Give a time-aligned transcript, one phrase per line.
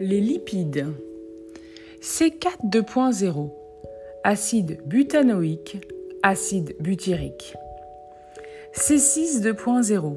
[0.00, 0.86] Les lipides.
[2.00, 3.50] C4 2.0.
[4.22, 5.78] Acide butanoïque,
[6.22, 7.56] acide butyrique.
[8.74, 10.16] C6 2.0.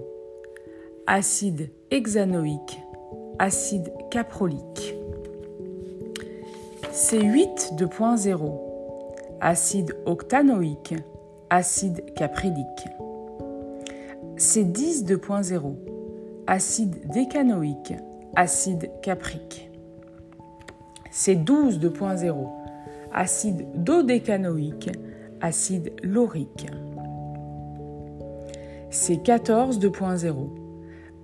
[1.08, 2.80] Acide hexanoïque,
[3.40, 4.96] acide caprolique.
[6.92, 8.60] C8 2.0.
[9.40, 10.94] Acide octanoïque,
[11.50, 12.86] acide caprilique.
[14.38, 15.76] C10 2.0.
[16.46, 17.94] Acide décanoïque,
[18.36, 19.71] acide caprique.
[21.12, 22.48] C12 2.0.
[23.14, 24.92] Acide dodécanoïque,
[25.42, 26.68] acide laurique.
[28.92, 30.50] C14 2.0.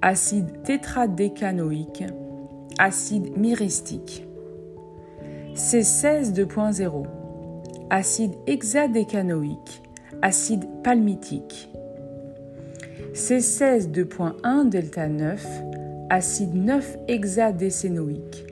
[0.02, 2.04] Acide tétradécanoïque,
[2.78, 4.26] acide myristique.
[5.55, 7.06] C16 2.0.
[7.90, 9.81] Acide hexadécanoïque,
[10.22, 11.70] acide palmitique.
[13.14, 15.45] C16 2.1 delta 9,
[16.09, 18.47] acide 9 hexadécénoïque,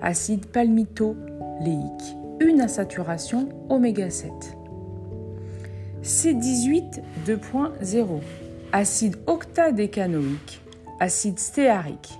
[0.00, 4.32] acide palmitoléique, une insaturation oméga 7.
[6.02, 8.20] C18 2.0,
[8.72, 10.62] acide octadécanoïque,
[10.98, 12.18] acide stéarique.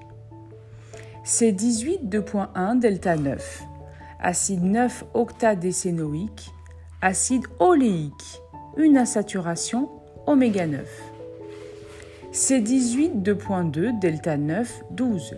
[1.24, 3.62] C18 2.1 delta 9,
[4.20, 6.50] acide 9 octadécénoïque,
[7.00, 8.40] acide oléique,
[8.76, 9.88] une insaturation
[10.26, 10.86] oméga 9.
[12.32, 15.34] C18 2.2 delta 9 12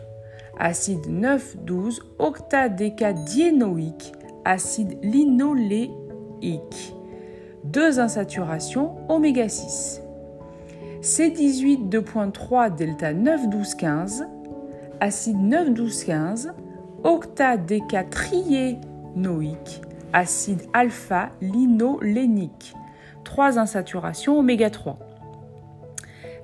[0.63, 4.13] acide 9 12 octadécadiénoïque
[4.45, 6.95] acide linoléique.
[7.65, 10.03] Deux insaturations oméga 6
[11.03, 14.29] C18 2.3 delta 9 12 15
[15.01, 16.53] acide 9 12 15
[17.03, 22.75] octadécatriénoïque acide alpha linolénique.
[23.25, 24.97] Trois insaturations oméga 3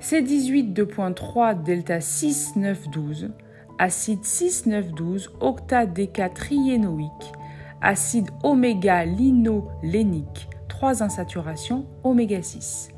[0.00, 3.30] C18 2.3 delta 6 9 12
[3.78, 7.32] acide 6 9 12 octadécatriénoïque
[7.80, 12.90] acide oméga linolénique 3 insaturations oméga 6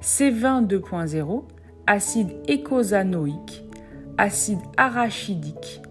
[0.00, 1.42] C20 2.0
[1.86, 3.64] acide écosanoïque
[4.18, 5.82] acide arachidique.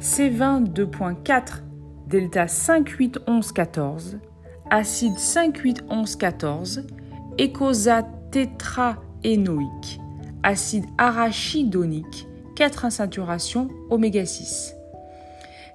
[0.00, 1.62] C20 2.4
[2.06, 4.18] delta 5 8 11 14
[4.70, 6.86] acide 5 8 11 14
[7.38, 10.00] écosate tétraénoïque,
[10.42, 14.74] acide arachidonique, 4 insaturations oméga 6.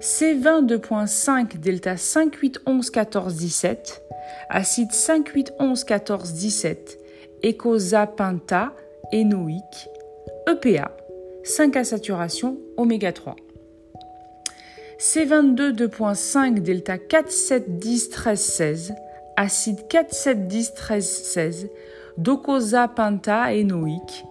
[0.01, 4.01] C20 2.5 delta 5 8 11 14 17,
[4.49, 6.99] acide 5 8 11 14 17,
[7.43, 8.73] écosapenta
[9.11, 9.89] énoïque,
[10.47, 10.95] EPA,
[11.43, 13.35] 5 insaturations oméga 3.
[14.99, 18.93] C22 2.5 delta 4 7 10 13 16,
[19.35, 21.69] acide 4 7 10 13 16,
[22.17, 24.23] docosapentaénoïque,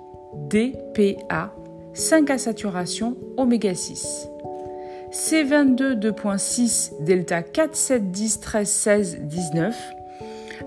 [0.50, 1.52] DPA,
[1.98, 4.28] 5 à saturation oméga 6.
[5.10, 9.76] C22 2.6 delta 4 7 10 13 16 19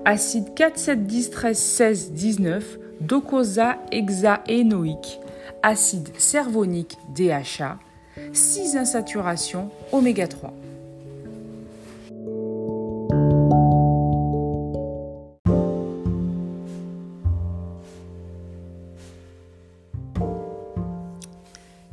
[0.03, 5.22] acide 4 7 10 13 16 19 docosa hexaénoïque
[5.64, 7.80] acide cervonique DHA
[8.34, 10.53] 6 insaturations oméga 3.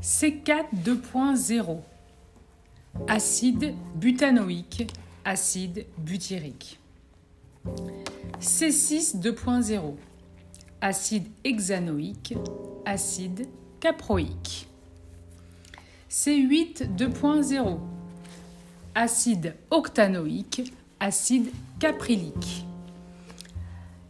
[0.08, 1.80] C4 2.0
[3.08, 4.90] Acide butanoïque,
[5.22, 6.80] acide butyrique.
[8.40, 9.96] C6 2.0
[10.80, 12.34] Acide hexanoïque,
[12.86, 13.48] acide
[13.80, 14.66] caproïque.
[16.10, 17.78] C8 2.0
[18.94, 22.64] Acide octanoïque, acide caprilique.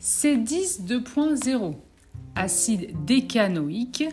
[0.01, 1.75] C10 2.0
[2.37, 4.05] Acide décanoïque,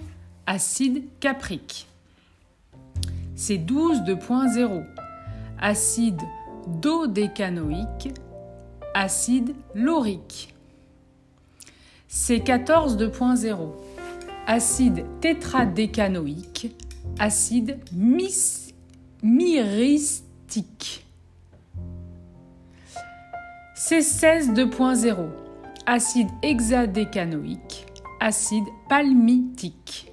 [0.47, 1.87] acide caprique.
[3.35, 4.85] C12 2.0
[5.59, 6.21] acide
[6.81, 8.13] dodécanoïque,
[8.93, 10.53] acide laurique.
[12.09, 13.71] C14 2.0
[14.47, 16.75] acide tétradécanoïque,
[17.19, 17.79] acide
[19.23, 21.05] myristique.
[23.75, 25.27] C16 2.0
[25.85, 27.85] acide hexadécanoïque,
[28.19, 30.11] acide palmitique.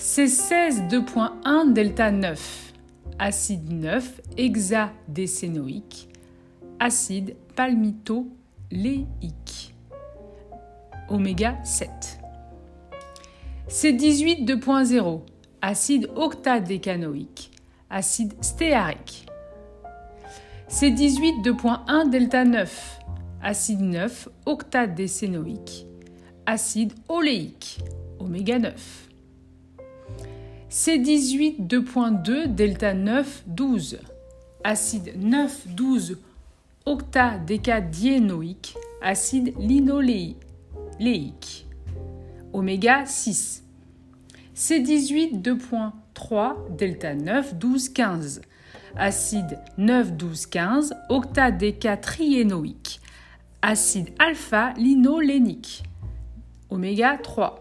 [0.00, 2.72] C16 2.1 delta 9,
[3.18, 6.08] acide 9 hexadécénoïque,
[6.78, 9.74] acide palmitoléique,
[11.10, 12.18] oméga 7.
[13.68, 15.20] C18 2.0,
[15.60, 17.50] acide octadécanoïque,
[17.90, 19.26] acide stéarique.
[20.70, 23.00] C18 2.1 delta 9,
[23.42, 25.86] acide 9 octadécénoïque,
[26.46, 27.80] acide oléique,
[28.18, 29.09] oméga 9.
[30.70, 33.98] C18 2.2 delta 9 12
[34.62, 36.16] acide 9 12
[36.86, 40.36] octadécadiénoïque acide linoléique
[42.52, 43.64] oméga 6
[44.54, 48.40] C18 2.3 delta 9 12 15
[48.94, 53.00] acide 9 12 15 octadécatriénoïque
[53.60, 55.82] acide alpha-linolénique
[56.70, 57.60] oméga 3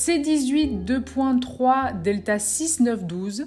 [0.00, 3.46] C18 2.3 delta 6 9 12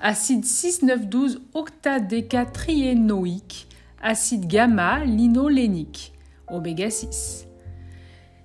[0.00, 3.68] acide 6 9 12 octadécatriénoïque
[4.02, 6.12] acide gamma linolénique
[6.48, 7.46] oméga 6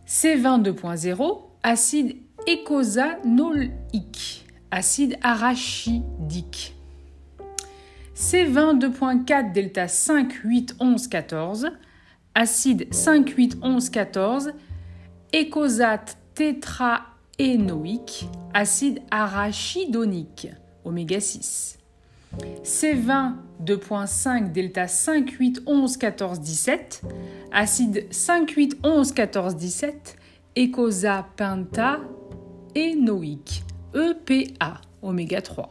[0.08, 6.76] C20 2.0 acide écosanoïque acide arachidique.
[8.16, 11.72] C20 2.4 delta 5 8 11 14
[12.36, 14.54] acide 5 8 11 14
[15.34, 16.18] écosate
[17.38, 20.50] tétraénoïque acide arachidonique
[20.84, 21.78] oméga 6
[22.64, 27.02] C20 2.5 delta 5 8 11 14 17
[27.52, 30.18] acide 5 8 11 14 17
[30.56, 32.04] écosa pentaénoïque
[33.94, 35.70] EPA oméga 3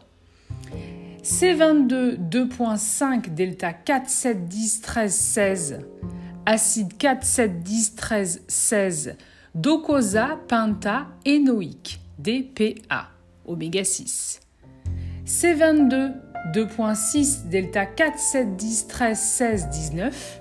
[1.23, 5.81] C22 2.5 delta 4 7 10 13 16
[6.47, 9.17] acide 4 7 10 13 16
[9.57, 13.09] docosa pentaénoïque DPA
[13.47, 14.41] oméga 6
[15.25, 16.13] C22
[16.53, 20.41] 2.6 delta 4 7 10 13 16 19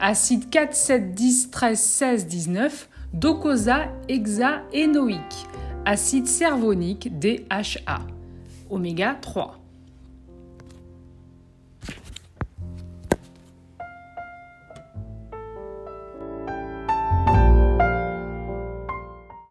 [0.00, 5.46] acide 4 7 10 13 16 19 docosa hexaénoïque
[5.84, 8.00] acide cervonique DHA
[8.68, 9.59] oméga 3